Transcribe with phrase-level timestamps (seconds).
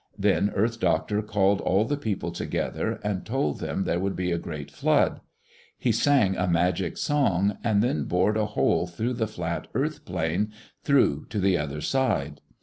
[0.17, 4.39] Then Earth Doctor called all the people together, and told them there would be a
[4.39, 5.21] great flood.
[5.77, 10.53] He sang a magic song and then bored a hole through the flat earth plain
[10.83, 12.41] through to the other side.